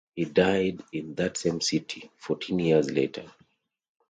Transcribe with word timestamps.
He 0.15 0.25
died 0.25 0.81
in 0.91 1.13
that 1.13 1.37
same 1.37 1.61
city, 1.61 2.09
fourteen 2.17 2.57
years 2.57 2.89
later. 2.89 3.31